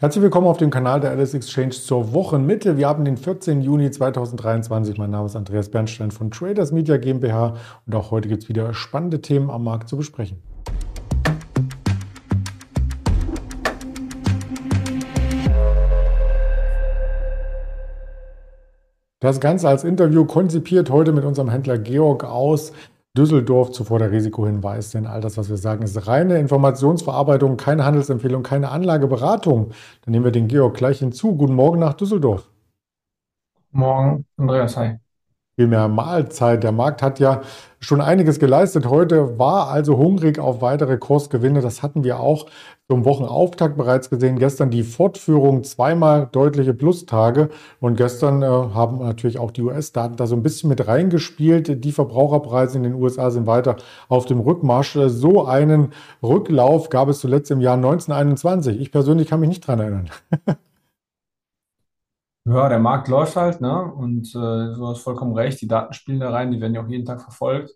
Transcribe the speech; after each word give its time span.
Herzlich 0.00 0.22
willkommen 0.22 0.46
auf 0.46 0.56
dem 0.56 0.70
Kanal 0.70 0.98
der 0.98 1.10
Alice 1.10 1.34
Exchange 1.34 1.72
zur 1.72 2.14
Wochenmitte. 2.14 2.78
Wir 2.78 2.88
haben 2.88 3.04
den 3.04 3.18
14. 3.18 3.60
Juni 3.60 3.90
2023. 3.90 4.96
Mein 4.96 5.10
Name 5.10 5.26
ist 5.26 5.36
Andreas 5.36 5.70
Bernstein 5.70 6.10
von 6.10 6.30
Traders 6.30 6.72
Media 6.72 6.96
GmbH 6.96 7.56
und 7.84 7.94
auch 7.94 8.10
heute 8.10 8.26
gibt 8.26 8.44
es 8.44 8.48
wieder 8.48 8.72
spannende 8.72 9.20
Themen 9.20 9.50
am 9.50 9.62
Markt 9.62 9.90
zu 9.90 9.98
besprechen. 9.98 10.42
Das 19.18 19.38
Ganze 19.38 19.68
als 19.68 19.84
Interview 19.84 20.24
konzipiert 20.24 20.88
heute 20.88 21.12
mit 21.12 21.26
unserem 21.26 21.50
Händler 21.50 21.76
Georg 21.76 22.24
aus 22.24 22.72
Düsseldorf 23.16 23.72
zuvor 23.72 23.98
der 23.98 24.12
Risikohinweis, 24.12 24.90
denn 24.92 25.06
all 25.06 25.20
das, 25.20 25.36
was 25.36 25.48
wir 25.48 25.56
sagen, 25.56 25.82
ist 25.82 26.06
reine 26.06 26.38
Informationsverarbeitung, 26.38 27.56
keine 27.56 27.84
Handelsempfehlung, 27.84 28.42
keine 28.42 28.70
Anlageberatung. 28.70 29.72
Dann 30.04 30.12
nehmen 30.12 30.24
wir 30.24 30.32
den 30.32 30.48
Georg 30.48 30.76
gleich 30.76 31.00
hinzu. 31.00 31.36
Guten 31.36 31.54
Morgen 31.54 31.80
nach 31.80 31.94
Düsseldorf. 31.94 32.48
Morgen, 33.72 34.26
Andreas, 34.36 34.76
hi 34.76 34.98
viel 35.60 35.66
mehr 35.66 35.88
Mahlzeit. 35.88 36.62
Der 36.62 36.72
Markt 36.72 37.02
hat 37.02 37.20
ja 37.20 37.42
schon 37.80 38.00
einiges 38.00 38.38
geleistet. 38.38 38.88
Heute 38.88 39.38
war 39.38 39.68
also 39.68 39.98
hungrig 39.98 40.38
auf 40.38 40.62
weitere 40.62 40.96
Kursgewinne. 40.96 41.60
Das 41.60 41.82
hatten 41.82 42.02
wir 42.02 42.18
auch 42.18 42.46
zum 42.88 43.04
Wochenauftakt 43.04 43.76
bereits 43.76 44.08
gesehen. 44.08 44.38
Gestern 44.38 44.70
die 44.70 44.82
Fortführung, 44.82 45.62
zweimal 45.62 46.30
deutliche 46.32 46.72
Plustage. 46.72 47.50
Und 47.78 47.96
gestern 47.96 48.42
äh, 48.42 48.46
haben 48.46 49.00
natürlich 49.00 49.38
auch 49.38 49.50
die 49.50 49.60
US-Daten 49.60 50.16
da 50.16 50.26
so 50.26 50.34
ein 50.34 50.42
bisschen 50.42 50.70
mit 50.70 50.88
reingespielt. 50.88 51.84
Die 51.84 51.92
Verbraucherpreise 51.92 52.78
in 52.78 52.84
den 52.84 52.94
USA 52.94 53.30
sind 53.30 53.46
weiter 53.46 53.76
auf 54.08 54.24
dem 54.24 54.40
Rückmarsch. 54.40 54.96
So 55.08 55.44
einen 55.44 55.92
Rücklauf 56.22 56.88
gab 56.88 57.10
es 57.10 57.20
zuletzt 57.20 57.50
im 57.50 57.60
Jahr 57.60 57.76
1921. 57.76 58.80
Ich 58.80 58.92
persönlich 58.92 59.28
kann 59.28 59.40
mich 59.40 59.50
nicht 59.50 59.66
dran 59.66 59.80
erinnern. 59.80 60.10
Ja, 62.44 62.68
der 62.68 62.78
Markt 62.78 63.08
läuft 63.08 63.36
halt, 63.36 63.60
ne? 63.60 63.84
Und 63.92 64.28
äh, 64.30 64.38
du 64.38 64.86
hast 64.88 65.00
vollkommen 65.02 65.34
recht, 65.34 65.60
die 65.60 65.68
Daten 65.68 65.92
spielen 65.92 66.20
da 66.20 66.30
rein, 66.30 66.50
die 66.50 66.60
werden 66.60 66.74
ja 66.74 66.82
auch 66.82 66.88
jeden 66.88 67.04
Tag 67.04 67.22
verfolgt. 67.22 67.72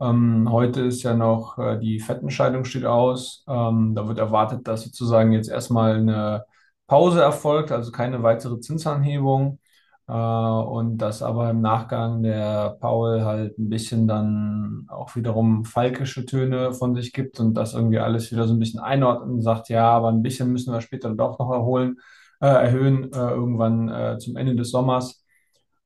Ähm, 0.00 0.50
heute 0.50 0.82
ist 0.82 1.02
ja 1.04 1.14
noch 1.14 1.58
äh, 1.58 1.78
die 1.78 2.00
Fettentscheidung 2.00 2.64
steht 2.64 2.84
aus. 2.86 3.44
Ähm, 3.48 3.94
da 3.94 4.08
wird 4.08 4.18
erwartet, 4.18 4.68
dass 4.68 4.84
sozusagen 4.84 5.32
jetzt 5.32 5.48
erstmal 5.50 5.96
eine 5.96 6.44
Pause 6.88 7.22
erfolgt, 7.22 7.72
also 7.72 7.92
keine 7.92 8.22
weitere 8.22 8.60
Zinsanhebung. 8.60 9.60
Äh, 10.08 10.12
und 10.12 10.98
dass 10.98 11.22
aber 11.22 11.50
im 11.50 11.60
Nachgang 11.62 12.22
der 12.22 12.76
Paul 12.80 13.24
halt 13.24 13.58
ein 13.58 13.68
bisschen 13.70 14.08
dann 14.08 14.86
auch 14.90 15.14
wiederum 15.16 15.64
falkische 15.64 16.26
Töne 16.26 16.72
von 16.74 16.94
sich 16.96 17.12
gibt 17.12 17.40
und 17.40 17.54
das 17.54 17.74
irgendwie 17.74 17.98
alles 18.00 18.32
wieder 18.32 18.46
so 18.48 18.54
ein 18.54 18.58
bisschen 18.58 18.80
einordnet 18.80 19.30
und 19.30 19.42
sagt, 19.42 19.68
ja, 19.68 19.88
aber 19.90 20.08
ein 20.10 20.22
bisschen 20.22 20.50
müssen 20.52 20.72
wir 20.72 20.80
später 20.80 21.14
doch 21.14 21.38
noch 21.38 21.50
erholen 21.52 21.98
äh, 22.42 22.46
erhöhen, 22.46 23.04
äh, 23.12 23.16
irgendwann 23.16 23.88
äh, 23.88 24.18
zum 24.18 24.36
Ende 24.36 24.56
des 24.56 24.70
Sommers. 24.70 25.24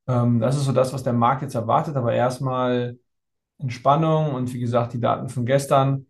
Ähm, 0.08 0.40
das 0.40 0.56
ist 0.56 0.64
so 0.64 0.72
das, 0.72 0.92
was 0.92 1.02
der 1.02 1.12
Markt 1.12 1.42
jetzt 1.42 1.54
erwartet, 1.54 1.96
aber 1.96 2.14
erstmal 2.14 2.98
Entspannung 3.58 4.34
und 4.34 4.52
wie 4.54 4.60
gesagt, 4.60 4.94
die 4.94 5.00
Daten 5.00 5.28
von 5.28 5.46
gestern. 5.46 6.06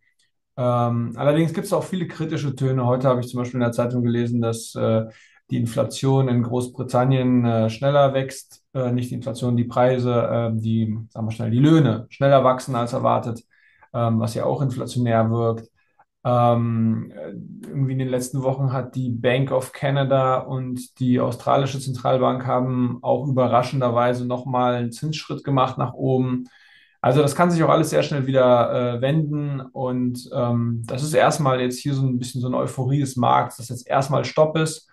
Ähm, 0.57 1.13
allerdings 1.17 1.53
gibt 1.53 1.67
es 1.67 1.73
auch 1.73 1.85
viele 1.85 2.07
kritische 2.07 2.55
Töne. 2.55 2.87
Heute 2.87 3.09
habe 3.09 3.21
ich 3.21 3.29
zum 3.29 3.39
Beispiel 3.39 3.59
in 3.59 3.65
der 3.65 3.73
Zeitung 3.73 4.03
gelesen, 4.03 4.41
dass 4.41 4.75
äh, 4.77 5.07
die 5.51 5.57
Inflation 5.59 6.29
in 6.29 6.43
Großbritannien 6.43 7.45
äh, 7.45 7.71
schneller 7.71 8.15
wächst, 8.15 8.63
nicht 8.93 9.11
die 9.11 9.15
Inflation, 9.15 9.57
die 9.57 9.65
Preise, 9.65 10.13
äh, 10.13 10.51
die, 10.55 10.97
sagen 11.09 11.27
wir 11.27 11.33
schnell, 11.33 11.51
die 11.51 11.59
Löhne 11.59 12.07
schneller 12.11 12.45
wachsen 12.45 12.75
als 12.75 12.93
erwartet, 12.93 13.43
ähm, 13.95 14.21
was 14.21 14.35
ja 14.35 14.45
auch 14.45 14.61
inflationär 14.61 15.31
wirkt. 15.31 15.71
Ähm, 16.27 17.13
irgendwie 17.69 17.93
in 17.93 18.01
den 18.01 18.09
letzten 18.09 18.43
Wochen 18.43 18.73
hat 18.73 18.97
die 18.97 19.11
Bank 19.11 19.53
of 19.53 19.73
Canada 19.73 20.39
und 20.39 20.99
die 20.99 21.21
australische 21.21 21.79
Zentralbank 21.79 22.45
haben 22.45 22.99
auch 23.03 23.29
überraschenderweise 23.29 24.27
nochmal 24.27 24.75
einen 24.75 24.91
Zinsschritt 24.91 25.45
gemacht 25.45 25.79
nach 25.79 25.95
oben. 25.95 26.49
Also 27.01 27.23
das 27.23 27.37
kann 27.37 27.53
sich 27.53 27.63
auch 27.63 27.69
alles 27.69 27.91
sehr 27.91 28.03
schnell 28.03 28.27
wieder 28.27 28.97
äh, 28.97 29.01
wenden 29.01 29.61
und 29.61 30.29
ähm, 30.35 30.83
das 30.87 31.05
ist 31.05 31.15
erstmal 31.15 31.61
jetzt 31.61 31.79
hier 31.79 31.95
so 31.95 32.05
ein 32.05 32.19
bisschen 32.19 32.41
so 32.41 32.49
eine 32.49 32.57
Euphorie 32.57 32.99
des 32.99 33.15
Markts, 33.15 33.59
dass 33.59 33.69
jetzt 33.69 33.87
erstmal 33.87 34.25
Stopp 34.25 34.59
ist 34.59 34.89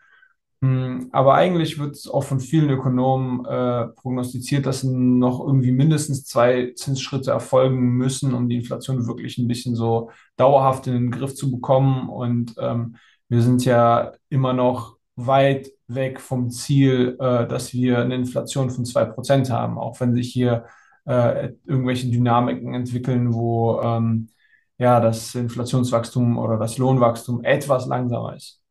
aber 1.11 1.33
eigentlich 1.33 1.77
wird 1.77 1.95
es 1.95 2.07
auch 2.07 2.23
von 2.23 2.39
vielen 2.39 2.69
Ökonomen 2.69 3.43
äh, 3.45 3.87
prognostiziert, 3.87 4.65
dass 4.65 4.83
noch 4.83 5.45
irgendwie 5.45 5.73
mindestens 5.73 6.23
zwei 6.23 6.71
Zinsschritte 6.75 7.31
erfolgen 7.31 7.97
müssen, 7.97 8.33
um 8.33 8.47
die 8.47 8.55
Inflation 8.55 9.05
wirklich 9.05 9.37
ein 9.37 9.49
bisschen 9.49 9.75
so 9.75 10.09
dauerhaft 10.37 10.87
in 10.87 10.93
den 10.93 11.11
Griff 11.11 11.35
zu 11.35 11.51
bekommen. 11.51 12.07
Und 12.07 12.55
ähm, 12.59 12.95
wir 13.27 13.41
sind 13.41 13.65
ja 13.65 14.13
immer 14.29 14.53
noch 14.53 14.95
weit 15.17 15.69
weg 15.87 16.21
vom 16.21 16.49
Ziel, 16.49 17.17
äh, 17.19 17.45
dass 17.45 17.73
wir 17.73 17.99
eine 17.99 18.15
Inflation 18.15 18.69
von 18.69 18.85
zwei 18.85 19.03
Prozent 19.03 19.49
haben, 19.49 19.77
auch 19.77 19.99
wenn 19.99 20.13
sich 20.15 20.31
hier 20.31 20.65
äh, 21.05 21.49
irgendwelche 21.65 22.09
Dynamiken 22.09 22.73
entwickeln, 22.73 23.33
wo 23.33 23.81
ähm, 23.81 24.29
ja 24.77 25.01
das 25.01 25.35
Inflationswachstum 25.35 26.37
oder 26.37 26.57
das 26.57 26.77
Lohnwachstum 26.77 27.43
etwas 27.43 27.85
langsamer 27.87 28.37
ist. 28.37 28.62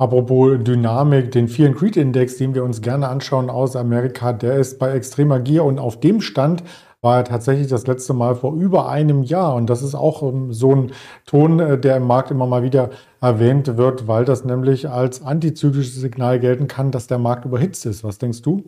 Apropos 0.00 0.56
Dynamik, 0.64 1.30
den 1.30 1.46
Fear 1.46 1.68
and 1.68 1.76
Greed 1.76 1.98
Index, 1.98 2.38
den 2.38 2.54
wir 2.54 2.64
uns 2.64 2.80
gerne 2.80 3.08
anschauen 3.08 3.50
aus 3.50 3.76
Amerika, 3.76 4.32
der 4.32 4.54
ist 4.54 4.78
bei 4.78 4.92
extremer 4.92 5.40
Gier 5.40 5.62
und 5.62 5.78
auf 5.78 6.00
dem 6.00 6.22
Stand 6.22 6.62
war 7.02 7.18
er 7.18 7.24
tatsächlich 7.24 7.66
das 7.66 7.86
letzte 7.86 8.14
Mal 8.14 8.34
vor 8.34 8.54
über 8.54 8.88
einem 8.88 9.22
Jahr. 9.22 9.54
Und 9.54 9.68
das 9.68 9.82
ist 9.82 9.94
auch 9.94 10.22
ähm, 10.22 10.54
so 10.54 10.74
ein 10.74 10.92
Ton, 11.26 11.60
äh, 11.60 11.78
der 11.78 11.98
im 11.98 12.06
Markt 12.06 12.30
immer 12.30 12.46
mal 12.46 12.62
wieder 12.62 12.88
erwähnt 13.20 13.76
wird, 13.76 14.08
weil 14.08 14.24
das 14.24 14.42
nämlich 14.42 14.88
als 14.88 15.22
antizyklisches 15.22 15.96
Signal 15.96 16.40
gelten 16.40 16.66
kann, 16.66 16.92
dass 16.92 17.06
der 17.06 17.18
Markt 17.18 17.44
überhitzt 17.44 17.84
ist. 17.84 18.02
Was 18.02 18.16
denkst 18.16 18.40
du? 18.40 18.64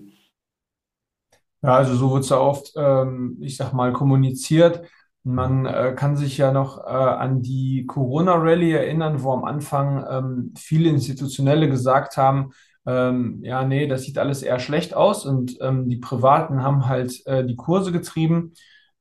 Ja, 1.63 1.77
also 1.77 1.95
so 1.95 2.13
wird 2.13 2.25
es 2.25 2.29
ja 2.29 2.41
oft, 2.41 2.75
ähm, 2.77 3.39
ich 3.41 3.57
sag 3.57 3.73
mal, 3.73 3.95
kommuniziert. 3.95 4.83
Man 5.25 5.67
äh, 5.67 5.95
kann 5.97 6.17
sich 6.17 6.37
ja 6.37 6.53
noch 6.53 6.79
äh, 6.79 6.91
an 6.91 7.43
die 7.43 7.87
Corona-Rallye 7.87 8.73
erinnern, 8.73 9.23
wo 9.23 9.33
am 9.33 9.45
Anfang 9.45 10.05
ähm, 10.11 10.55
viele 10.57 10.89
Institutionelle 10.89 11.69
gesagt 11.69 12.17
haben, 12.17 12.51
ähm, 12.87 13.41
ja, 13.45 13.65
nee, 13.65 13.87
das 13.87 14.03
sieht 14.03 14.19
alles 14.19 14.43
eher 14.43 14.59
schlecht 14.59 14.95
aus 14.95 15.25
und 15.25 15.57
ähm, 15.61 15.89
die 15.89 15.99
Privaten 15.99 16.63
haben 16.65 16.89
halt 16.89 17.25
äh, 17.27 17.45
die 17.45 17.55
Kurse 17.55 17.93
getrieben 17.93 18.55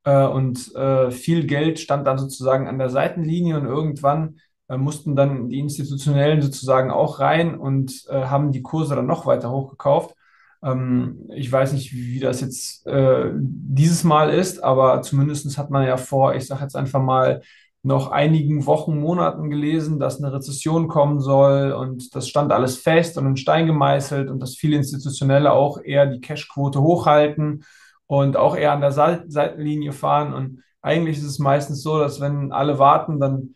äh, 0.04 0.24
und 0.26 0.76
äh, 0.76 1.10
viel 1.10 1.48
Geld 1.48 1.80
stand 1.80 2.06
dann 2.06 2.20
sozusagen 2.20 2.68
an 2.68 2.78
der 2.78 2.90
Seitenlinie 2.90 3.58
und 3.58 3.66
irgendwann 3.66 4.38
äh, 4.68 4.78
mussten 4.78 5.16
dann 5.16 5.50
die 5.50 5.60
Institutionellen 5.60 6.42
sozusagen 6.44 6.92
auch 6.92 7.20
rein 7.20 7.56
und 7.58 8.06
haben 8.12 8.52
die 8.52 8.62
Kurse 8.62 8.96
dann 8.96 9.08
noch 9.08 9.26
weiter 9.26 9.52
hochgekauft. 9.52 10.16
Ähm, 10.64 11.28
ich 11.36 11.52
weiß 11.52 11.74
nicht, 11.74 11.94
wie 11.94 12.20
das 12.20 12.42
jetzt 12.42 12.86
äh, 12.88 13.32
dieses 13.36 14.04
Mal 14.04 14.30
ist, 14.30 14.64
aber 14.64 15.02
zumindest 15.02 15.58
hat 15.58 15.70
man 15.70 15.86
ja 15.86 15.98
vor, 15.98 16.36
ich 16.36 16.48
sage 16.48 16.64
jetzt 16.64 16.76
einfach 16.76 17.02
mal, 17.02 17.42
noch 17.84 18.12
einigen 18.12 18.66
Wochen, 18.68 19.00
Monaten 19.00 19.50
gelesen, 19.50 20.00
dass 20.00 20.22
eine 20.22 20.32
Rezession 20.34 20.88
kommen 20.88 21.20
soll 21.20 21.72
und 21.72 22.16
das 22.16 22.28
stand 22.30 22.52
alles 22.52 22.78
fest 22.78 23.18
und 23.18 23.26
in 23.26 23.38
Stein 23.38 23.66
gemeißelt 23.66 24.30
und 24.30 24.40
dass 24.40 24.56
viele 24.56 24.78
Institutionelle 24.78 25.52
auch 25.52 25.80
eher 25.84 26.06
die 26.06 26.22
Cashquote 26.22 26.80
hochhalten 26.82 27.66
und 28.06 28.38
auch 28.38 28.56
eher 28.56 28.74
an 28.74 28.82
der 28.82 28.92
Seitenlinie 28.92 29.94
fahren. 29.94 30.34
Und 30.34 30.64
eigentlich 30.82 31.18
ist 31.18 31.24
es 31.24 31.40
meistens 31.40 31.82
so, 31.82 31.98
dass 31.98 32.22
wenn 32.22 32.52
alle 32.52 32.78
warten, 32.78 33.20
dann 33.20 33.56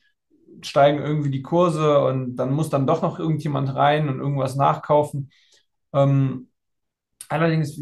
steigen 0.61 0.99
irgendwie 0.99 1.29
die 1.29 1.43
Kurse 1.43 1.99
und 2.05 2.35
dann 2.37 2.51
muss 2.53 2.69
dann 2.69 2.87
doch 2.87 3.01
noch 3.03 3.19
irgendjemand 3.19 3.75
rein 3.75 4.09
und 4.09 4.19
irgendwas 4.19 4.55
nachkaufen. 4.55 5.29
Ähm, 5.93 6.49
Allerdings 7.29 7.79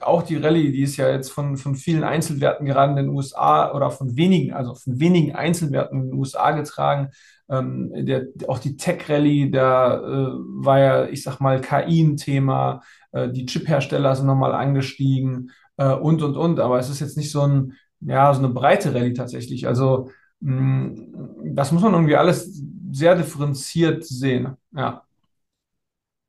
auch 0.00 0.22
die 0.22 0.36
Rallye, 0.36 0.72
die 0.72 0.82
ist 0.82 0.96
ja 0.96 1.10
jetzt 1.10 1.30
von, 1.30 1.56
von 1.56 1.74
vielen 1.74 2.04
Einzelwerten 2.04 2.66
gerade 2.66 2.90
in 2.92 2.96
den 2.96 3.08
USA 3.08 3.72
oder 3.74 3.90
von 3.90 4.16
wenigen, 4.16 4.52
also 4.52 4.74
von 4.74 5.00
wenigen 5.00 5.34
Einzelwerten 5.34 6.00
in 6.00 6.10
den 6.10 6.18
USA 6.18 6.52
getragen. 6.52 7.10
Ähm, 7.48 7.90
der, 8.06 8.26
auch 8.46 8.58
die 8.58 8.76
Tech-Rallye, 8.76 9.50
da 9.50 9.96
äh, 9.96 10.32
war 10.64 10.78
ja, 10.78 11.06
ich 11.06 11.22
sag 11.22 11.40
mal, 11.40 11.60
KI 11.60 12.02
ein 12.02 12.16
Thema, 12.16 12.82
äh, 13.12 13.28
die 13.28 13.46
Chip-Hersteller 13.46 14.14
sind 14.14 14.26
nochmal 14.26 14.52
angestiegen 14.52 15.50
äh, 15.76 15.92
und, 15.92 16.22
und, 16.22 16.36
und. 16.36 16.60
Aber 16.60 16.78
es 16.78 16.88
ist 16.88 17.00
jetzt 17.00 17.16
nicht 17.16 17.32
so, 17.32 17.42
ein, 17.42 17.74
ja, 18.00 18.32
so 18.32 18.38
eine 18.38 18.50
breite 18.50 18.94
Rallye 18.94 19.14
tatsächlich. 19.14 19.66
Also 19.66 20.10
mh, 20.40 20.62
mm, 20.62 21.54
das 21.54 21.72
muss 21.72 21.82
man 21.82 21.94
irgendwie 21.94 22.16
alles 22.16 22.62
sehr 22.92 23.16
differenziert 23.16 24.04
sehen. 24.04 24.56
Ja. 24.72 25.02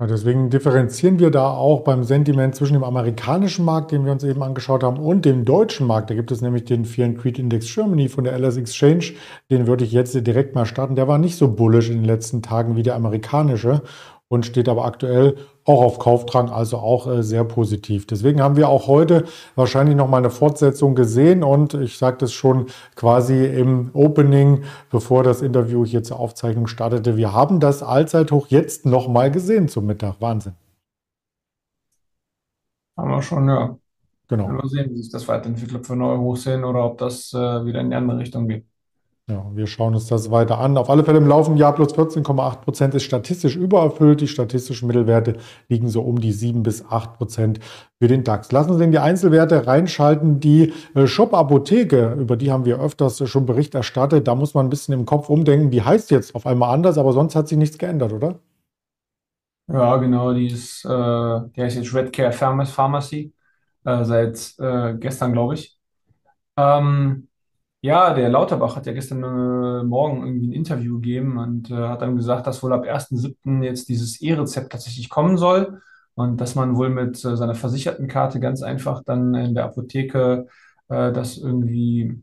Ja, 0.01 0.07
deswegen 0.07 0.49
differenzieren 0.49 1.19
wir 1.19 1.29
da 1.29 1.51
auch 1.51 1.81
beim 1.81 2.03
Sentiment 2.03 2.55
zwischen 2.55 2.73
dem 2.73 2.83
amerikanischen 2.83 3.63
Markt, 3.63 3.91
den 3.91 4.03
wir 4.03 4.11
uns 4.11 4.23
eben 4.23 4.41
angeschaut 4.41 4.81
haben, 4.81 4.97
und 4.97 5.25
dem 5.25 5.45
deutschen 5.45 5.85
Markt. 5.85 6.09
Da 6.09 6.15
gibt 6.15 6.31
es 6.31 6.41
nämlich 6.41 6.65
den 6.65 6.85
Fear 6.85 7.09
and 7.09 7.19
Creed 7.19 7.37
Index 7.37 7.71
Germany 7.71 8.09
von 8.09 8.23
der 8.23 8.35
LS 8.35 8.57
Exchange. 8.57 9.13
Den 9.51 9.67
würde 9.67 9.83
ich 9.83 9.91
jetzt 9.91 10.15
direkt 10.25 10.55
mal 10.55 10.65
starten. 10.65 10.95
Der 10.95 11.07
war 11.07 11.19
nicht 11.19 11.35
so 11.35 11.53
bullish 11.53 11.91
in 11.91 11.97
den 11.97 12.05
letzten 12.05 12.41
Tagen 12.41 12.75
wie 12.75 12.81
der 12.81 12.95
amerikanische. 12.95 13.83
Und 14.31 14.45
steht 14.45 14.69
aber 14.69 14.85
aktuell 14.85 15.35
auch 15.65 15.81
auf 15.81 15.99
Kaufdrang, 15.99 16.49
also 16.49 16.77
auch 16.77 17.05
äh, 17.05 17.21
sehr 17.21 17.43
positiv. 17.43 18.07
Deswegen 18.07 18.41
haben 18.41 18.55
wir 18.55 18.69
auch 18.69 18.87
heute 18.87 19.25
wahrscheinlich 19.55 19.97
noch 19.97 20.07
mal 20.07 20.19
eine 20.19 20.29
Fortsetzung 20.29 20.95
gesehen 20.95 21.43
und 21.43 21.73
ich 21.73 21.97
sagte 21.97 22.25
es 22.25 22.31
schon 22.31 22.67
quasi 22.95 23.45
im 23.45 23.89
Opening, 23.93 24.63
bevor 24.89 25.23
das 25.23 25.41
Interview 25.41 25.85
hier 25.85 26.01
zur 26.03 26.17
Aufzeichnung 26.17 26.67
startete. 26.67 27.17
Wir 27.17 27.33
haben 27.33 27.59
das 27.59 27.83
Allzeithoch 27.83 28.47
jetzt 28.47 28.85
noch 28.85 29.09
mal 29.09 29.29
gesehen 29.31 29.67
zum 29.67 29.85
Mittag. 29.85 30.21
Wahnsinn. 30.21 30.53
Haben 32.95 33.11
wir 33.11 33.21
schon, 33.21 33.49
ja. 33.49 33.77
Genau. 34.29 34.47
Mal 34.47 34.69
sehen, 34.69 34.91
wie 34.91 35.01
sich 35.01 35.11
das 35.11 35.27
weiterentwickelt, 35.27 35.81
ob 35.81 35.89
wir 35.89 35.95
neue 35.97 36.19
hochsehen 36.19 36.63
oder 36.63 36.85
ob 36.85 36.97
das 36.99 37.33
äh, 37.33 37.65
wieder 37.65 37.81
in 37.81 37.89
die 37.89 37.97
andere 37.97 38.19
Richtung 38.19 38.47
geht. 38.47 38.65
Ja, 39.29 39.45
wir 39.53 39.67
schauen 39.67 39.93
uns 39.93 40.07
das 40.07 40.29
weiter 40.31 40.57
an. 40.57 40.77
Auf 40.77 40.89
alle 40.89 41.03
Fälle 41.05 41.19
im 41.19 41.27
laufenden 41.27 41.57
Jahr 41.57 41.73
plus 41.73 41.93
14,8 41.93 42.61
Prozent 42.61 42.95
ist 42.95 43.03
statistisch 43.03 43.55
übererfüllt. 43.55 44.19
Die 44.19 44.27
statistischen 44.27 44.87
Mittelwerte 44.87 45.37
liegen 45.69 45.89
so 45.89 46.01
um 46.01 46.19
die 46.19 46.33
7 46.33 46.63
bis 46.63 46.85
8 46.89 47.13
Prozent 47.13 47.59
für 47.99 48.07
den 48.07 48.23
DAX. 48.23 48.51
Lassen 48.51 48.77
Sie 48.77 48.83
in 48.83 48.91
die 48.91 48.99
Einzelwerte 48.99 49.67
reinschalten. 49.67 50.39
Die 50.39 50.73
äh, 50.95 51.07
Shop-Apotheke, 51.07 52.17
über 52.19 52.35
die 52.35 52.51
haben 52.51 52.65
wir 52.65 52.81
öfters 52.81 53.27
schon 53.29 53.45
Bericht 53.45 53.73
erstattet. 53.75 54.27
Da 54.27 54.35
muss 54.35 54.53
man 54.53 54.65
ein 54.65 54.69
bisschen 54.69 54.93
im 54.93 55.05
Kopf 55.05 55.29
umdenken. 55.29 55.69
Die 55.69 55.83
heißt 55.83 56.11
jetzt 56.11 56.35
auf 56.35 56.45
einmal 56.45 56.73
anders, 56.73 56.97
aber 56.97 57.13
sonst 57.13 57.35
hat 57.35 57.47
sich 57.47 57.57
nichts 57.57 57.77
geändert, 57.77 58.11
oder? 58.11 58.39
Ja, 59.67 59.95
genau, 59.97 60.33
die 60.33 60.47
ist, 60.47 60.83
äh, 60.83 60.89
die 60.89 61.61
heißt 61.61 61.77
jetzt 61.77 61.93
Redcare 61.93 62.33
Pharmacy, 62.33 63.33
äh, 63.85 64.03
seit 64.03 64.55
äh, 64.59 64.95
gestern, 64.95 65.31
glaube 65.31 65.53
ich. 65.53 65.77
Ähm, 66.57 67.29
ja, 67.81 68.13
der 68.13 68.29
Lauterbach 68.29 68.75
hat 68.75 68.85
ja 68.85 68.93
gestern 68.93 69.23
äh, 69.23 69.83
Morgen 69.83 70.23
irgendwie 70.25 70.47
ein 70.47 70.53
Interview 70.53 70.95
gegeben 70.95 71.37
und 71.37 71.71
äh, 71.71 71.75
hat 71.75 72.01
dann 72.01 72.15
gesagt, 72.15 72.45
dass 72.47 72.61
wohl 72.61 72.73
ab 72.73 72.83
1.7. 72.85 73.63
jetzt 73.63 73.89
dieses 73.89 74.21
E-Rezept 74.21 74.71
tatsächlich 74.71 75.09
kommen 75.09 75.37
soll 75.37 75.81
und 76.13 76.39
dass 76.39 76.55
man 76.55 76.75
wohl 76.75 76.89
mit 76.89 77.23
äh, 77.25 77.35
seiner 77.35 77.55
Versichertenkarte 77.55 78.39
ganz 78.39 78.61
einfach 78.61 79.03
dann 79.03 79.33
in 79.33 79.55
der 79.55 79.65
Apotheke 79.65 80.47
äh, 80.89 81.11
das 81.11 81.37
irgendwie 81.37 82.21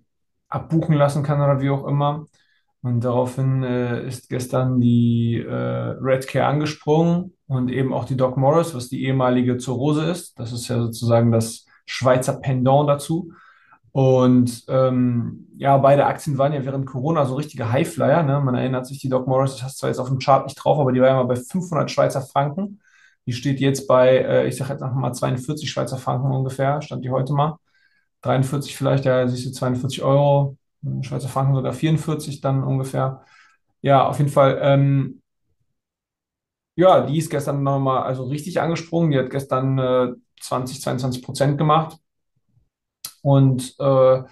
abbuchen 0.48 0.94
lassen 0.94 1.22
kann 1.22 1.40
oder 1.40 1.60
wie 1.60 1.70
auch 1.70 1.86
immer. 1.86 2.26
Und 2.82 3.02
daraufhin 3.02 3.64
äh, 3.64 4.06
ist 4.06 4.28
gestern 4.28 4.80
die 4.80 5.36
äh, 5.36 5.52
Redcare 5.52 6.46
angesprungen 6.46 7.34
und 7.48 7.70
eben 7.70 7.92
auch 7.92 8.04
die 8.04 8.16
Doc 8.16 8.36
Morris, 8.36 8.74
was 8.74 8.88
die 8.88 9.04
ehemalige 9.04 9.56
Zurose 9.58 10.04
ist. 10.04 10.38
Das 10.38 10.52
ist 10.52 10.68
ja 10.68 10.78
sozusagen 10.78 11.32
das 11.32 11.66
Schweizer 11.86 12.34
Pendant 12.40 12.88
dazu. 12.88 13.32
Und 13.92 14.64
ähm, 14.68 15.48
ja, 15.56 15.76
beide 15.78 16.06
Aktien 16.06 16.38
waren 16.38 16.52
ja 16.52 16.64
während 16.64 16.86
Corona 16.86 17.24
so 17.24 17.34
richtige 17.36 17.72
Highflyer. 17.72 18.22
Ne? 18.22 18.40
Man 18.40 18.54
erinnert 18.54 18.86
sich, 18.86 19.00
die 19.00 19.08
Doc 19.08 19.26
Morris, 19.26 19.52
das 19.52 19.62
hast 19.62 19.78
zwar 19.78 19.90
jetzt 19.90 19.98
auf 19.98 20.08
dem 20.08 20.18
Chart 20.18 20.44
nicht 20.46 20.56
drauf, 20.56 20.78
aber 20.78 20.92
die 20.92 21.00
war 21.00 21.08
ja 21.08 21.14
mal 21.16 21.24
bei 21.24 21.36
500 21.36 21.90
Schweizer 21.90 22.20
Franken. 22.22 22.80
Die 23.26 23.32
steht 23.32 23.60
jetzt 23.60 23.86
bei, 23.86 24.18
äh, 24.18 24.46
ich 24.48 24.56
sage 24.56 24.72
jetzt 24.72 24.80
noch 24.80 24.94
mal 24.94 25.12
42 25.12 25.70
Schweizer 25.70 25.98
Franken 25.98 26.30
ungefähr, 26.30 26.80
stand 26.82 27.04
die 27.04 27.10
heute 27.10 27.32
mal. 27.32 27.58
43 28.22 28.76
vielleicht, 28.76 29.04
ja, 29.04 29.26
siehst 29.28 29.46
du 29.46 29.52
42 29.52 30.02
Euro, 30.02 30.56
Schweizer 31.02 31.28
Franken 31.28 31.54
sogar 31.54 31.72
44 31.72 32.40
dann 32.40 32.64
ungefähr. 32.64 33.24
Ja, 33.82 34.06
auf 34.06 34.18
jeden 34.18 34.30
Fall. 34.30 34.58
Ähm, 34.62 35.22
ja, 36.76 37.04
die 37.06 37.18
ist 37.18 37.30
gestern 37.30 37.62
nochmal 37.62 38.04
also 38.04 38.24
richtig 38.24 38.60
angesprungen. 38.60 39.10
Die 39.10 39.18
hat 39.18 39.30
gestern 39.30 39.78
äh, 39.78 40.12
20, 40.40 40.80
22 40.80 41.22
Prozent 41.22 41.58
gemacht. 41.58 41.98
Und 43.28 43.74
äh, 43.78 44.22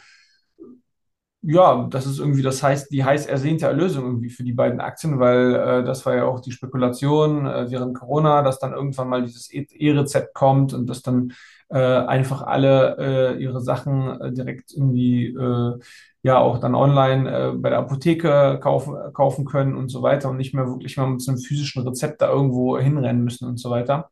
ja, 1.42 1.86
das 1.90 2.06
ist 2.06 2.18
irgendwie, 2.18 2.42
das 2.42 2.62
heißt, 2.62 2.90
die 2.90 3.04
heiß 3.04 3.26
ersehnte 3.26 3.66
Erlösung 3.66 4.04
irgendwie 4.04 4.30
für 4.30 4.42
die 4.42 4.52
beiden 4.52 4.80
Aktien, 4.80 5.20
weil 5.20 5.54
äh, 5.54 5.84
das 5.84 6.04
war 6.04 6.16
ja 6.16 6.24
auch 6.24 6.40
die 6.40 6.50
Spekulation 6.50 7.46
äh, 7.46 7.70
während 7.70 7.94
Corona, 7.96 8.42
dass 8.42 8.58
dann 8.58 8.72
irgendwann 8.72 9.08
mal 9.08 9.22
dieses 9.22 9.52
e- 9.52 9.66
E-Rezept 9.70 10.34
kommt 10.34 10.74
und 10.74 10.86
dass 10.88 11.02
dann 11.02 11.32
äh, 11.68 11.78
einfach 11.78 12.42
alle 12.42 12.96
äh, 13.38 13.42
ihre 13.42 13.60
Sachen 13.60 14.20
äh, 14.20 14.32
direkt 14.32 14.72
irgendwie 14.72 15.26
äh, 15.28 15.78
ja 16.22 16.38
auch 16.38 16.58
dann 16.58 16.74
online 16.74 17.30
äh, 17.30 17.52
bei 17.56 17.70
der 17.70 17.78
Apotheke 17.78 18.58
kaufen, 18.60 18.96
kaufen 19.12 19.44
können 19.44 19.76
und 19.76 19.88
so 19.88 20.02
weiter 20.02 20.30
und 20.30 20.38
nicht 20.38 20.52
mehr 20.54 20.66
wirklich 20.66 20.96
mal 20.96 21.06
mit 21.08 21.22
so 21.22 21.30
einem 21.30 21.40
physischen 21.40 21.86
Rezept 21.86 22.20
da 22.22 22.28
irgendwo 22.28 22.76
hinrennen 22.78 23.22
müssen 23.22 23.46
und 23.48 23.58
so 23.60 23.70
weiter. 23.70 24.10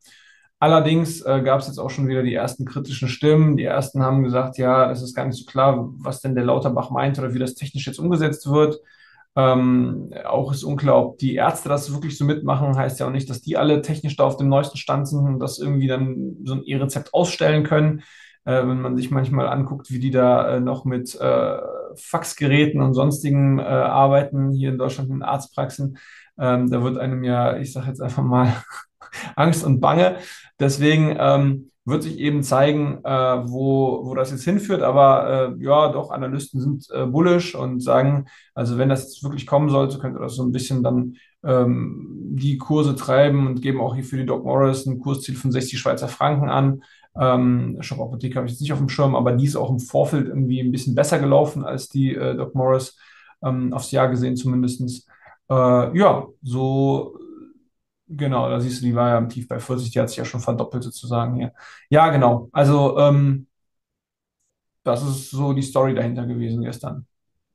Allerdings 0.61 1.21
äh, 1.23 1.43
gab 1.43 1.61
es 1.61 1.67
jetzt 1.67 1.79
auch 1.79 1.91
schon 1.91 2.09
wieder 2.09 2.23
die 2.23 2.35
ersten 2.35 2.65
kritischen 2.65 3.09
Stimmen. 3.09 3.56
Die 3.56 3.65
ersten 3.65 4.03
haben 4.03 4.23
gesagt, 4.23 4.56
ja, 4.56 4.91
es 4.91 5.03
ist 5.03 5.15
gar 5.15 5.27
nicht 5.27 5.39
so 5.39 5.45
klar, 5.45 5.91
was 5.99 6.21
denn 6.21 6.35
der 6.35 6.45
Lauterbach 6.45 6.91
meint 6.91 7.19
oder 7.19 7.35
wie 7.35 7.39
das 7.39 7.55
technisch 7.55 7.87
jetzt 7.87 7.99
umgesetzt 7.99 8.51
wird. 8.51 8.79
Ähm, 9.37 10.15
auch 10.25 10.53
ist 10.53 10.62
unklar, 10.62 10.97
ob 10.97 11.19
die 11.19 11.35
Ärzte 11.35 11.69
das 11.69 11.93
wirklich 11.93 12.17
so 12.17 12.25
mitmachen. 12.25 12.77
Heißt 12.77 13.01
ja 13.01 13.06
auch 13.06 13.11
nicht, 13.11 13.29
dass 13.29 13.41
die 13.41 13.56
alle 13.56 13.83
technisch 13.83 14.17
da 14.17 14.25
auf 14.25 14.37
dem 14.37 14.49
neuesten 14.49 14.79
Stand 14.79 15.09
sind 15.09 15.27
und 15.27 15.41
das 15.41 15.59
irgendwie 15.59 15.89
dann 15.89 16.37
so 16.45 16.55
ein 16.55 16.65
E-Rezept 16.65 17.12
ausstellen 17.12 17.65
können. 17.65 18.03
Äh, 18.45 18.67
wenn 18.67 18.81
man 18.81 18.97
sich 18.97 19.11
manchmal 19.11 19.49
anguckt, 19.49 19.91
wie 19.91 19.99
die 19.99 20.11
da 20.11 20.56
äh, 20.56 20.61
noch 20.61 20.85
mit 20.85 21.15
äh, 21.21 21.59
Faxgeräten 21.97 22.81
und 22.81 22.95
sonstigen 22.95 23.59
äh, 23.59 23.62
arbeiten 23.62 24.51
hier 24.51 24.71
in 24.71 24.79
Deutschland 24.79 25.11
in 25.11 25.23
Arztpraxen, 25.23 25.99
ähm, 26.39 26.71
da 26.71 26.83
wird 26.83 26.99
einem 26.99 27.25
ja, 27.25 27.56
ich 27.56 27.73
sage 27.73 27.89
jetzt 27.89 28.03
einfach 28.03 28.23
mal, 28.23 28.53
Angst 29.37 29.64
und 29.64 29.81
Bange. 29.81 30.16
Deswegen 30.58 31.16
ähm, 31.19 31.70
wird 31.84 32.02
sich 32.02 32.19
eben 32.19 32.43
zeigen, 32.43 33.00
äh, 33.05 33.49
wo, 33.49 34.05
wo 34.05 34.14
das 34.14 34.31
jetzt 34.31 34.44
hinführt. 34.44 34.82
Aber 34.82 35.55
äh, 35.58 35.62
ja, 35.62 35.88
doch, 35.93 36.11
Analysten 36.11 36.61
sind 36.61 36.88
äh, 36.90 37.06
bullish 37.06 37.55
und 37.55 37.81
sagen, 37.81 38.26
also 38.55 38.78
wenn 38.78 38.88
das 38.88 39.02
jetzt 39.05 39.22
wirklich 39.22 39.46
kommen 39.46 39.69
sollte, 39.69 39.99
könnte 39.99 40.20
das 40.20 40.37
so 40.37 40.44
ein 40.44 40.52
bisschen 40.52 40.82
dann 40.82 41.16
ähm, 41.44 42.06
die 42.37 42.56
Kurse 42.56 42.96
treiben 42.96 43.46
und 43.46 43.61
geben 43.61 43.81
auch 43.81 43.94
hier 43.94 44.05
für 44.05 44.16
die 44.16 44.26
Doc 44.26 44.44
Morris 44.44 44.87
ein 44.87 44.99
Kursziel 44.99 45.37
von 45.37 45.52
60 45.52 45.78
Schweizer 45.78 46.08
Franken 46.08 46.49
an. 46.49 46.82
Ähm, 47.20 47.76
Shop 47.81 48.00
Apotheke 48.00 48.37
habe 48.37 48.46
ich 48.46 48.55
jetzt 48.55 48.60
nicht 48.60 48.72
auf 48.72 48.78
dem 48.78 48.88
Schirm, 48.88 49.14
aber 49.14 49.32
die 49.32 49.44
ist 49.44 49.56
auch 49.56 49.70
im 49.70 49.78
Vorfeld 49.78 50.28
irgendwie 50.28 50.60
ein 50.60 50.72
bisschen 50.72 50.94
besser 50.94 51.19
gelaufen 51.19 51.64
als 51.64 51.88
die 51.88 52.14
äh, 52.14 52.34
Doc 52.34 52.55
Morris, 52.55 52.99
ähm, 53.44 53.72
aufs 53.72 53.90
Jahr 53.90 54.08
gesehen 54.08 54.37
zumindest. 54.37 55.06
Äh, 55.50 55.99
ja, 55.99 56.26
so 56.43 57.19
Genau, 58.16 58.49
da 58.50 58.61
siehst 58.61 58.81
du, 58.82 58.87
die 58.87 58.94
war 58.94 59.08
ja 59.11 59.19
im 59.19 59.28
Tief 59.28 59.49
bei 59.49 59.58
40, 59.58 59.90
die 59.90 59.99
hat 60.00 60.08
sich 60.08 60.19
ja 60.19 60.25
schon 60.25 60.40
verdoppelt 60.40 60.82
sozusagen 60.84 61.37
hier. 61.37 61.52
Ja, 61.88 62.11
genau. 62.11 62.49
Also, 62.52 62.99
ähm, 62.99 63.46
das 64.82 65.02
ist 65.02 65.31
so 65.31 65.52
die 65.52 65.62
Story 65.62 65.94
dahinter 65.94 66.26
gewesen 66.26 66.62
gestern. 66.62 67.06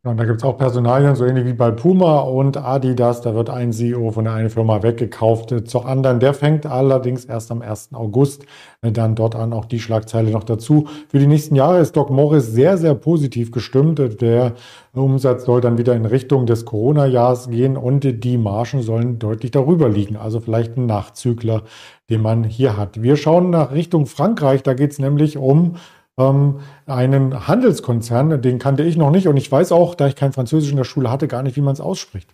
Ja, 0.06 0.12
und 0.12 0.18
da 0.18 0.24
gibt 0.24 0.38
es 0.38 0.46
auch 0.46 0.58
Personalien, 0.58 1.18
so 1.18 1.26
ähnlich 1.26 1.46
wie 1.46 1.52
bei 1.52 1.72
Puma 1.72 2.20
und 2.20 2.56
Adidas. 2.56 3.20
Da 3.20 3.36
wird 3.36 3.50
ein 3.50 3.74
CEO 3.74 4.12
von 4.12 4.24
der 4.24 4.34
einen 4.34 4.50
Firma 4.50 4.82
weggekauft 4.82 5.54
zur 5.68 5.86
anderen. 5.86 6.22
Der 6.22 6.34
fängt 6.34 6.66
allerdings 6.66 7.26
erst 7.26 7.52
am 7.52 7.62
1. 7.62 7.90
August 7.92 8.46
dann 8.82 9.16
dort 9.16 9.36
an. 9.36 9.52
Auch 9.52 9.66
die 9.66 9.82
Schlagzeile 9.82 10.32
noch 10.32 10.46
dazu. 10.46 10.88
Für 11.10 11.20
die 11.20 11.28
nächsten 11.28 11.54
Jahre 11.56 11.80
ist 11.80 11.98
Doc 11.98 12.12
Morris 12.12 12.48
sehr, 12.48 12.78
sehr 12.78 12.96
positiv 12.96 13.52
gestimmt. 13.52 14.00
Der 14.22 14.54
Umsatz 14.94 15.44
soll 15.44 15.60
dann 15.60 15.78
wieder 15.78 15.98
in 15.98 16.06
Richtung 16.06 16.46
des 16.46 16.64
Corona-Jahres 16.64 17.50
gehen 17.50 17.76
und 17.76 18.24
die 18.24 18.38
Margen 18.38 18.82
sollen 18.82 19.20
deutlich 19.20 19.52
darüber 19.52 19.90
liegen. 19.90 20.16
Also 20.16 20.40
vielleicht 20.40 20.78
ein 20.78 20.86
Nachzügler, 20.86 21.64
den 22.10 22.22
man 22.22 22.46
hier 22.46 22.78
hat. 22.78 23.02
Wir 23.02 23.18
schauen 23.18 23.50
nach 23.50 23.74
Richtung 23.74 24.06
Frankreich. 24.06 24.64
Da 24.64 24.76
geht 24.76 24.92
es 24.92 25.00
nämlich 25.00 25.38
um 25.38 25.76
ähm, 26.20 26.60
einen 26.86 27.48
Handelskonzern, 27.48 28.42
den 28.42 28.60
kannte 28.60 28.84
ich 28.84 28.98
noch 28.98 29.12
nicht 29.12 29.28
und 29.28 29.38
ich 29.38 29.52
weiß 29.52 29.72
auch, 29.72 29.96
da 29.96 30.08
ich 30.08 30.16
kein 30.16 30.34
Französisch 30.34 30.72
in 30.72 30.78
der 30.78 30.84
Schule 30.84 31.10
hatte, 31.10 31.28
gar 31.28 31.42
nicht, 31.42 31.56
wie 31.56 31.62
man 31.62 31.74
es 31.74 31.82
ausspricht. 31.82 32.30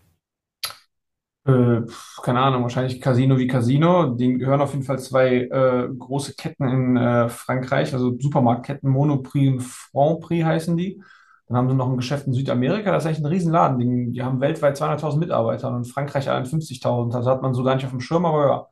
Äh, 1.47 1.81
keine 2.23 2.39
Ahnung, 2.39 2.63
wahrscheinlich 2.63 2.99
Casino 2.99 3.37
wie 3.37 3.47
Casino. 3.47 4.07
Den 4.15 4.39
gehören 4.39 4.61
auf 4.61 4.73
jeden 4.73 4.83
Fall 4.83 4.97
zwei 4.97 5.41
äh, 5.43 5.87
große 5.95 6.33
Ketten 6.35 6.67
in 6.67 6.97
äh, 6.97 7.29
Frankreich, 7.29 7.93
also 7.93 8.17
Supermarktketten, 8.19 8.89
Monoprix 8.89 9.53
und 9.53 9.61
Franprix 9.61 10.43
heißen 10.43 10.75
die. 10.75 11.01
Dann 11.47 11.57
haben 11.57 11.69
sie 11.69 11.75
noch 11.75 11.87
ein 11.87 11.97
Geschäft 11.97 12.25
in 12.25 12.33
Südamerika, 12.33 12.91
das 12.91 13.03
ist 13.03 13.07
eigentlich 13.07 13.19
ein 13.19 13.25
Riesenladen. 13.27 13.77
Die, 13.77 14.11
die 14.13 14.23
haben 14.23 14.41
weltweit 14.41 14.75
200.000 14.77 15.19
Mitarbeiter 15.19 15.69
und 15.69 15.77
in 15.77 15.85
Frankreich 15.85 16.27
51.000. 16.27 17.13
Das 17.13 17.27
hat 17.27 17.43
man 17.43 17.53
so 17.53 17.63
gar 17.63 17.75
nicht 17.75 17.85
auf 17.85 17.91
dem 17.91 18.01
Schirm, 18.01 18.25
aber 18.25 18.47
ja. 18.47 18.67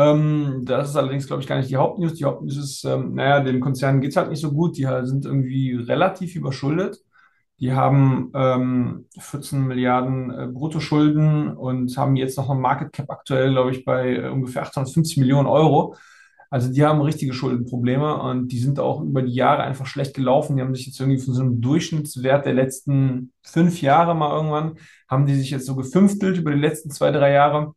Ähm, 0.00 0.62
das 0.64 0.90
ist 0.90 0.96
allerdings, 0.96 1.26
glaube 1.26 1.42
ich, 1.42 1.48
gar 1.48 1.56
nicht 1.56 1.70
die 1.70 1.76
Hauptnews. 1.76 2.14
Die 2.14 2.24
Hauptnews 2.24 2.56
ist, 2.56 2.84
ähm, 2.84 3.14
naja, 3.14 3.40
dem 3.40 3.60
Konzern 3.60 4.00
geht 4.00 4.10
es 4.10 4.16
halt 4.16 4.30
nicht 4.30 4.40
so 4.40 4.52
gut. 4.52 4.76
Die 4.76 4.86
sind 5.02 5.24
irgendwie 5.26 5.74
relativ 5.74 6.36
überschuldet. 6.36 6.98
Die 7.60 7.72
haben 7.72 8.30
ähm, 8.34 9.06
14 9.18 9.66
Milliarden 9.66 10.30
äh, 10.30 10.46
Bruttoschulden 10.46 11.54
und 11.56 11.96
haben 11.98 12.16
jetzt 12.16 12.38
noch 12.38 12.48
ein 12.48 12.60
Market 12.60 12.92
Cap 12.92 13.10
aktuell, 13.10 13.52
glaube 13.52 13.72
ich, 13.72 13.84
bei 13.84 14.16
äh, 14.16 14.28
ungefähr 14.30 14.62
850 14.62 15.18
Millionen 15.18 15.46
Euro. 15.46 15.94
Also 16.48 16.72
die 16.72 16.84
haben 16.84 17.00
richtige 17.02 17.32
Schuldenprobleme 17.34 18.16
und 18.22 18.48
die 18.48 18.58
sind 18.58 18.80
auch 18.80 19.02
über 19.02 19.22
die 19.22 19.34
Jahre 19.34 19.62
einfach 19.62 19.86
schlecht 19.86 20.14
gelaufen. 20.14 20.56
Die 20.56 20.62
haben 20.62 20.74
sich 20.74 20.86
jetzt 20.86 20.98
irgendwie 20.98 21.20
von 21.20 21.34
so 21.34 21.42
einem 21.42 21.60
Durchschnittswert 21.60 22.46
der 22.46 22.54
letzten 22.54 23.32
fünf 23.42 23.82
Jahre 23.82 24.16
mal 24.16 24.34
irgendwann, 24.34 24.76
haben 25.08 25.26
die 25.26 25.34
sich 25.34 25.50
jetzt 25.50 25.66
so 25.66 25.76
gefünftelt 25.76 26.38
über 26.38 26.52
die 26.52 26.58
letzten 26.60 26.90
zwei, 26.90 27.12
drei 27.12 27.32
Jahre 27.32 27.74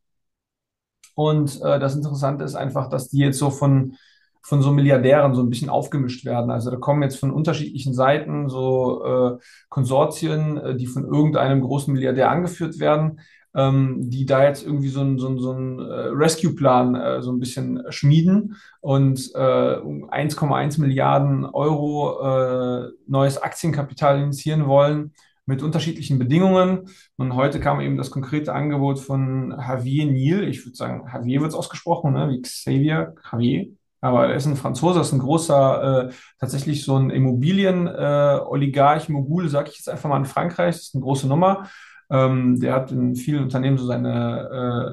und 1.15 1.61
äh, 1.61 1.79
das 1.79 1.95
Interessante 1.95 2.43
ist 2.43 2.55
einfach, 2.55 2.89
dass 2.89 3.09
die 3.09 3.19
jetzt 3.19 3.39
so 3.39 3.49
von, 3.49 3.95
von 4.41 4.61
so 4.61 4.71
Milliardären 4.71 5.35
so 5.35 5.41
ein 5.41 5.49
bisschen 5.49 5.69
aufgemischt 5.69 6.25
werden. 6.25 6.51
Also 6.51 6.71
da 6.71 6.77
kommen 6.77 7.03
jetzt 7.03 7.19
von 7.19 7.31
unterschiedlichen 7.31 7.93
Seiten 7.93 8.49
so 8.49 9.03
äh, 9.05 9.37
Konsortien, 9.69 10.57
äh, 10.57 10.75
die 10.75 10.87
von 10.87 11.05
irgendeinem 11.05 11.61
großen 11.61 11.93
Milliardär 11.93 12.29
angeführt 12.29 12.79
werden. 12.79 13.19
ähm, 13.55 14.09
die 14.09 14.25
da 14.25 14.43
jetzt 14.43 14.65
irgendwie 14.65 14.89
so 14.89 15.01
einen 15.01 15.19
so 15.19 15.37
so 15.37 15.51
ein, 15.51 15.79
äh, 15.79 15.83
Rescue-Plan 16.11 16.95
äh, 16.95 17.21
so 17.21 17.31
ein 17.31 17.39
bisschen 17.39 17.83
schmieden 17.89 18.55
und 18.81 19.29
äh, 19.35 19.75
um 19.75 20.09
1,1 20.09 20.79
Milliarden 20.81 21.45
Euro 21.45 22.87
äh, 22.87 22.91
neues 23.05 23.41
Aktienkapital 23.41 24.19
initiieren 24.19 24.65
wollen 24.67 25.11
mit 25.45 25.61
unterschiedlichen 25.61 26.19
Bedingungen. 26.19 26.89
Und 27.17 27.35
heute 27.35 27.59
kam 27.59 27.81
eben 27.81 27.97
das 27.97 28.11
konkrete 28.11 28.53
Angebot 28.53 28.99
von 28.99 29.51
Javier 29.51 30.05
Niel. 30.05 30.47
Ich 30.47 30.65
würde 30.65 30.75
sagen, 30.75 31.05
Javier 31.11 31.41
wird 31.41 31.51
es 31.51 31.57
ausgesprochen, 31.57 32.13
ne? 32.13 32.29
wie 32.29 32.41
Xavier 32.41 33.15
Javier. 33.31 33.67
Aber 34.01 34.27
er 34.27 34.35
ist 34.35 34.45
ein 34.45 34.57
Franzose, 34.57 34.99
ist 34.99 35.13
ein 35.13 35.19
großer, 35.19 36.09
äh, 36.09 36.13
tatsächlich 36.37 36.83
so 36.83 36.97
ein 36.97 37.09
Immobilien-Oligarch, 37.09 39.07
äh, 39.07 39.11
Mogul, 39.11 39.47
sage 39.47 39.69
ich 39.69 39.77
jetzt 39.77 39.87
einfach 39.89 40.09
mal 40.09 40.17
in 40.17 40.25
Frankreich. 40.25 40.75
Das 40.75 40.87
ist 40.87 40.95
eine 40.95 41.03
große 41.03 41.27
Nummer. 41.27 41.69
Ähm, 42.09 42.59
der 42.59 42.73
hat 42.73 42.91
in 42.91 43.15
vielen 43.15 43.43
Unternehmen 43.43 43.77
so 43.77 43.85
seine 43.85 44.49
äh, 44.51 44.91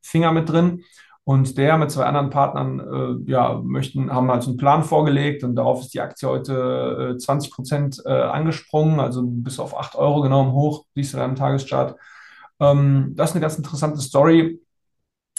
Finger 0.00 0.32
mit 0.32 0.48
drin. 0.48 0.84
Und 1.26 1.56
der 1.56 1.78
mit 1.78 1.90
zwei 1.90 2.04
anderen 2.04 2.28
Partnern 2.28 2.80
äh, 3.26 3.30
ja, 3.30 3.60
möchten, 3.64 4.12
haben 4.12 4.30
halt 4.30 4.46
einen 4.46 4.58
Plan 4.58 4.84
vorgelegt 4.84 5.42
und 5.42 5.56
darauf 5.56 5.80
ist 5.80 5.94
die 5.94 6.00
Aktie 6.00 6.28
heute 6.28 7.14
äh, 7.14 7.18
20 7.18 7.50
Prozent 7.50 8.02
äh, 8.04 8.10
angesprungen, 8.12 9.00
also 9.00 9.22
bis 9.24 9.58
auf 9.58 9.76
8 9.76 9.94
Euro 9.96 10.20
genommen 10.20 10.52
hoch, 10.52 10.84
siehst 10.94 11.14
du 11.14 11.16
da 11.16 11.24
im 11.24 11.34
Tageschart. 11.34 11.96
Ähm, 12.60 13.14
das 13.16 13.30
ist 13.30 13.36
eine 13.36 13.40
ganz 13.40 13.56
interessante 13.56 14.00
Story. 14.00 14.60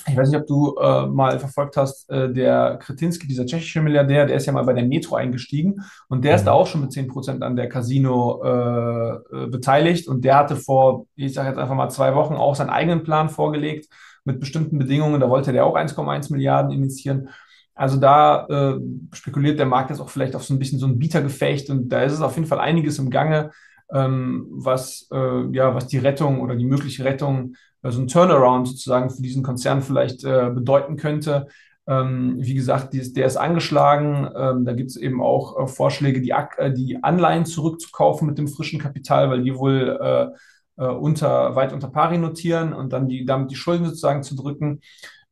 Ich 0.08 0.16
weiß 0.16 0.30
nicht, 0.30 0.40
ob 0.40 0.48
du 0.48 0.76
äh, 0.76 1.08
mal 1.08 1.40
verfolgt 1.40 1.78
hast, 1.78 2.10
äh, 2.12 2.32
der 2.32 2.78
Kretinsky, 2.82 3.28
dieser 3.28 3.46
tschechische 3.46 3.82
Milliardär, 3.82 4.26
der 4.26 4.36
ist 4.36 4.46
ja 4.46 4.54
mal 4.54 4.64
bei 4.64 4.74
der 4.74 4.86
Metro 4.86 5.16
eingestiegen 5.16 5.82
und 6.10 6.24
der 6.24 6.36
ist 6.36 6.42
mhm. 6.42 6.46
da 6.46 6.52
auch 6.52 6.68
schon 6.68 6.82
mit 6.82 6.92
10% 6.92 7.42
an 7.42 7.56
der 7.56 7.70
Casino 7.70 8.42
äh, 8.44 9.10
äh, 9.36 9.48
beteiligt 9.48 10.08
und 10.08 10.24
der 10.24 10.38
hatte 10.38 10.58
vor, 10.58 11.08
ich 11.16 11.34
sage 11.34 11.50
jetzt 11.50 11.58
einfach 11.58 11.76
mal 11.76 11.90
zwei 11.90 12.14
Wochen 12.14 12.36
auch 12.36 12.56
seinen 12.56 12.70
eigenen 12.70 13.04
Plan 13.04 13.30
vorgelegt 13.30 13.88
mit 14.26 14.40
bestimmten 14.40 14.78
Bedingungen. 14.78 15.22
Da 15.22 15.30
wollte 15.30 15.54
der 15.54 15.66
auch 15.66 15.76
1,1 15.76 16.32
Milliarden 16.32 16.72
initiieren. 16.72 17.30
Also 17.74 17.98
da 17.98 18.46
äh, 18.48 18.80
spekuliert 19.14 19.60
der 19.60 19.66
Markt 19.66 19.90
jetzt 19.90 20.00
auch 20.00 20.10
vielleicht 20.10 20.36
auf 20.36 20.44
so 20.44 20.54
ein 20.54 20.60
bisschen 20.60 20.80
so 20.80 20.88
ein 20.88 21.00
Bietergefecht 21.00 21.70
und 21.70 21.90
da 21.90 22.04
ist 22.04 22.14
es 22.14 22.22
auf 22.22 22.36
jeden 22.36 22.48
Fall 22.48 22.60
einiges 22.60 23.00
im 23.00 23.10
Gange, 23.10 23.52
ähm, 23.94 24.48
was, 24.50 25.08
äh, 25.12 25.46
ja, 25.52 25.76
was 25.76 25.88
die 25.88 25.98
Rettung 25.98 26.42
oder 26.42 26.56
die 26.56 26.66
mögliche 26.66 27.04
Rettung 27.04 27.56
so 27.92 28.02
ein 28.02 28.08
Turnaround 28.08 28.68
sozusagen 28.68 29.10
für 29.10 29.22
diesen 29.22 29.44
Konzern 29.44 29.82
vielleicht 29.82 30.24
äh, 30.24 30.50
bedeuten 30.54 30.98
könnte. 30.98 31.48
Ähm, 31.88 32.38
wie 32.40 32.56
gesagt, 32.56 32.94
die, 32.94 33.14
der 33.14 33.28
ist 33.28 33.38
angeschlagen. 33.38 34.28
Ähm, 34.36 34.66
da 34.66 34.74
gibt 34.74 34.90
es 34.90 34.98
eben 34.98 35.22
auch 35.22 35.60
äh, 35.60 35.68
Vorschläge, 35.68 36.22
die, 36.22 36.32
äh, 36.32 36.74
die 36.74 37.04
Anleihen 37.04 37.46
zurückzukaufen 37.46 38.28
mit 38.28 38.38
dem 38.38 38.48
frischen 38.48 38.80
Kapital, 38.80 39.30
weil 39.30 39.44
die 39.44 39.56
wohl 39.56 40.00
äh, 40.02 40.84
äh, 40.84 40.88
unter, 40.88 41.56
weit 41.56 41.74
unter 41.74 41.90
pari 41.90 42.18
notieren 42.18 42.74
und 42.74 42.92
dann 42.92 43.08
die, 43.08 43.24
damit 43.26 43.52
die 43.52 43.56
Schulden 43.56 43.86
sozusagen 43.86 44.24
zu 44.24 44.36
drücken. 44.36 44.82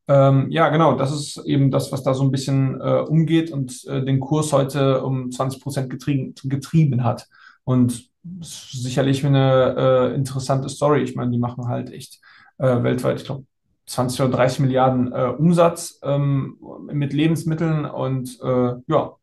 Ähm, 0.07 0.51
ja, 0.51 0.69
genau, 0.69 0.95
das 0.95 1.11
ist 1.11 1.37
eben 1.45 1.71
das, 1.71 1.91
was 1.91 2.03
da 2.03 2.13
so 2.13 2.23
ein 2.23 2.31
bisschen 2.31 2.79
äh, 2.79 2.99
umgeht 2.99 3.51
und 3.51 3.85
den 3.87 4.19
Kurs 4.19 4.51
heute 4.51 5.01
um 5.03 5.31
20 5.31 5.61
Prozent 5.61 5.89
getrieben, 5.89 6.35
getrieben 6.43 7.03
hat. 7.03 7.27
Und 7.63 8.09
sicherlich 8.41 9.25
eine 9.25 10.13
interessante 10.15 10.69
Story. 10.69 11.01
Ich 11.03 11.15
meine, 11.15 11.31
die 11.31 11.37
machen 11.37 11.67
halt 11.67 11.91
echt 11.91 12.19
äh, 12.63 12.83
weltweit, 12.83 13.19
ich 13.19 13.25
glaube, 13.25 13.45
20 13.87 14.21
oder 14.21 14.37
30 14.37 14.59
Milliarden 14.61 15.11
äh, 15.11 15.25
Umsatz 15.37 15.99
ähm, 16.03 16.57
mit 16.91 17.11
Lebensmitteln 17.13 17.85
und 17.85 18.39
äh, 18.41 18.75
ja, 18.87 19.17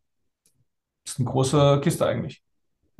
ist 1.06 1.18
eine 1.18 1.28
große 1.28 1.80
Kiste 1.82 2.06
eigentlich. 2.06 2.42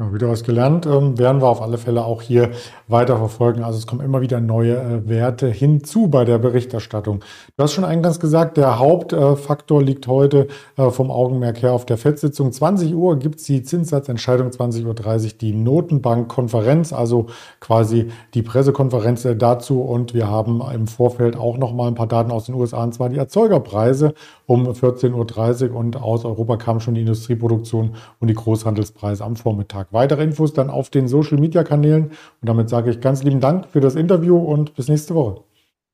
Ja, 0.01 0.15
wieder 0.15 0.31
was 0.31 0.45
gelernt, 0.45 0.87
ähm, 0.87 1.19
werden 1.19 1.43
wir 1.43 1.49
auf 1.49 1.61
alle 1.61 1.77
Fälle 1.77 2.07
auch 2.07 2.23
hier 2.23 2.53
weiter 2.89 3.19
verfolgen. 3.19 3.63
Also 3.63 3.79
es 3.79 3.87
kommen 3.87 4.01
immer 4.01 4.23
wieder 4.23 4.41
neue 4.41 4.77
äh, 4.77 5.07
Werte 5.07 5.47
hinzu 5.49 6.09
bei 6.09 6.25
der 6.25 6.39
Berichterstattung. 6.39 7.23
Du 7.55 7.63
hast 7.63 7.75
schon 7.75 7.85
eingangs 7.85 8.19
gesagt, 8.19 8.57
der 8.57 8.79
Hauptfaktor 8.79 9.83
äh, 9.83 9.85
liegt 9.85 10.07
heute 10.07 10.49
äh, 10.79 10.89
vom 10.89 11.11
Augenmerk 11.11 11.61
her 11.61 11.75
auf 11.75 11.85
der 11.85 11.99
FED-Sitzung. 11.99 12.51
20 12.51 12.95
Uhr 12.95 13.19
gibt 13.19 13.41
es 13.41 13.45
die 13.45 13.63
Zinssatzentscheidung, 13.63 14.49
20.30 14.49 14.87
Uhr 14.87 15.31
die 15.39 15.53
Notenbankkonferenz, 15.53 16.95
also 16.95 17.27
quasi 17.61 18.09
die 18.33 18.41
Pressekonferenz 18.41 19.27
äh, 19.27 19.37
dazu. 19.37 19.83
Und 19.83 20.15
wir 20.15 20.29
haben 20.29 20.63
im 20.73 20.87
Vorfeld 20.87 21.37
auch 21.37 21.59
noch 21.59 21.75
mal 21.75 21.89
ein 21.89 21.95
paar 21.95 22.07
Daten 22.07 22.31
aus 22.31 22.47
den 22.47 22.55
USA, 22.55 22.85
und 22.85 22.95
zwar 22.95 23.11
die 23.11 23.19
Erzeugerpreise 23.19 24.15
um 24.47 24.67
14.30 24.67 25.71
Uhr 25.73 25.77
und 25.77 25.99
aus 25.99 26.25
Europa 26.25 26.57
kam 26.57 26.81
schon 26.81 26.95
die 26.95 27.03
Industrieproduktion 27.03 27.97
und 28.19 28.29
die 28.29 28.35
Großhandelspreise 28.35 29.23
am 29.23 29.37
Vormittag. 29.37 29.90
Weitere 29.91 30.23
Infos 30.23 30.53
dann 30.53 30.71
auf 30.71 30.91
den 30.91 31.09
Social-Media-Kanälen. 31.09 32.05
Und 32.09 32.49
damit 32.49 32.69
sage 32.69 32.91
ich 32.91 33.01
ganz 33.01 33.23
lieben 33.23 33.41
Dank 33.41 33.67
für 33.67 33.81
das 33.81 33.95
Interview 33.95 34.39
und 34.39 34.75
bis 34.75 34.89
nächste 34.89 35.15
Woche. 35.15 35.43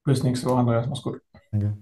Bis 0.04 0.22
nächste 0.22 0.46
Woche, 0.46 0.58
Andreas. 0.58 0.86
Mach's 0.86 1.02
gut. 1.02 1.20
Danke. 1.50 1.76